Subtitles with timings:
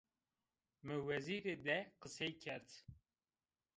[0.85, 2.67] Mi wezîrî de qisey kerd